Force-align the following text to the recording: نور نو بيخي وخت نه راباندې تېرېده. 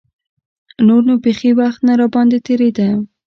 نور 0.87 1.01
نو 1.07 1.13
بيخي 1.23 1.51
وخت 1.59 1.79
نه 1.87 1.93
راباندې 2.01 2.39
تېرېده. 2.47 2.87